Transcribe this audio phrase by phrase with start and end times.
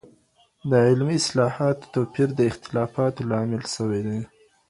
[0.69, 4.19] د علمي اصطلاحاتو توپير د اختلافاتو لامل سوی دی.